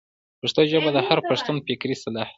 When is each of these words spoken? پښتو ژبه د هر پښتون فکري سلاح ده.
پښتو 0.39 0.61
ژبه 0.71 0.89
د 0.93 0.97
هر 1.07 1.19
پښتون 1.29 1.57
فکري 1.67 1.95
سلاح 2.03 2.27
ده. 2.27 2.27